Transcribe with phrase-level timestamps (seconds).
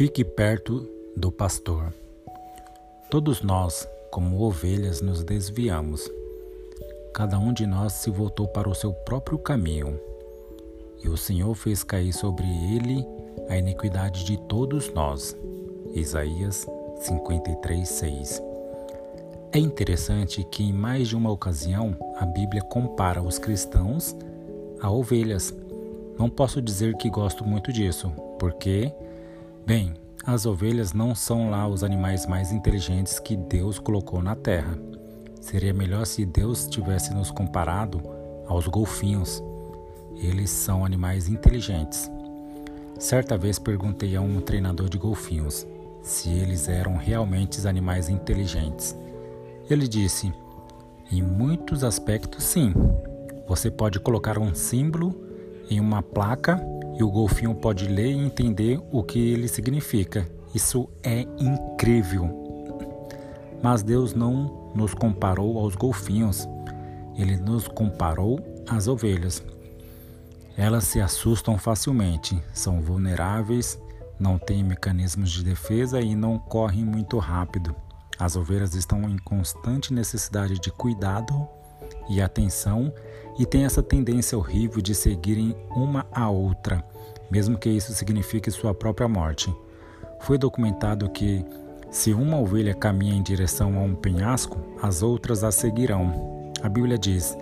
[0.00, 1.92] Fique perto do pastor.
[3.10, 6.10] Todos nós, como ovelhas, nos desviamos.
[7.12, 10.00] Cada um de nós se voltou para o seu próprio caminho,
[11.04, 13.06] e o Senhor fez cair sobre ele
[13.50, 15.36] a iniquidade de todos nós.
[15.92, 16.66] Isaías
[17.02, 18.42] 53:6.
[19.52, 24.16] É interessante que em mais de uma ocasião a Bíblia compara os cristãos
[24.80, 25.54] a ovelhas.
[26.18, 28.90] Não posso dizer que gosto muito disso, porque
[29.70, 29.94] Bem,
[30.26, 34.76] as ovelhas não são lá os animais mais inteligentes que Deus colocou na terra.
[35.40, 38.02] Seria melhor se Deus tivesse nos comparado
[38.48, 39.40] aos golfinhos.
[40.16, 42.10] Eles são animais inteligentes.
[42.98, 45.64] Certa vez perguntei a um treinador de golfinhos
[46.02, 48.98] se eles eram realmente animais inteligentes.
[49.70, 50.32] Ele disse:
[51.12, 52.74] Em muitos aspectos, sim.
[53.46, 55.14] Você pode colocar um símbolo
[55.70, 56.60] em uma placa
[57.00, 60.30] e o golfinho pode ler e entender o que ele significa.
[60.54, 62.28] Isso é incrível.
[63.62, 66.46] Mas Deus não nos comparou aos golfinhos,
[67.16, 69.42] ele nos comparou às ovelhas.
[70.56, 73.78] Elas se assustam facilmente, são vulneráveis,
[74.18, 77.74] não têm mecanismos de defesa e não correm muito rápido.
[78.18, 81.48] As ovelhas estão em constante necessidade de cuidado
[82.08, 82.92] e atenção
[83.38, 86.84] e têm essa tendência horrível de seguirem uma a outra,
[87.30, 89.54] mesmo que isso signifique sua própria morte.
[90.20, 91.44] Foi documentado que,
[91.90, 96.52] se uma ovelha caminha em direção a um penhasco, as outras a seguirão.
[96.62, 97.36] A Bíblia diz: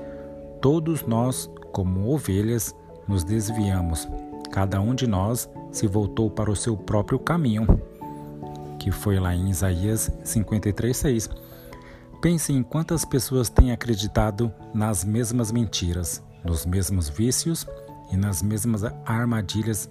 [0.60, 2.74] Todos nós, como ovelhas,
[3.06, 4.08] nos desviamos.
[4.52, 7.66] Cada um de nós se voltou para o seu próprio caminho.
[8.78, 11.28] Que foi lá em Isaías 53:6.
[12.20, 17.66] Pense em quantas pessoas têm acreditado nas mesmas mentiras, nos mesmos vícios
[18.10, 19.88] e nas mesmas armadilhas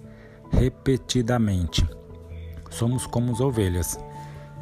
[0.50, 1.88] repetidamente.
[2.70, 3.98] Somos como as ovelhas.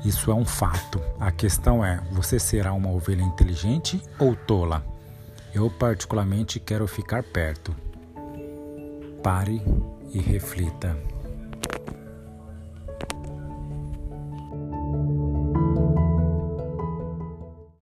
[0.04, 1.00] Isso é um fato.
[1.18, 4.84] A questão é: você será uma ovelha inteligente ou tola?
[5.52, 7.74] Eu, particularmente, quero ficar perto.
[9.22, 9.60] Pare
[10.12, 10.96] e reflita.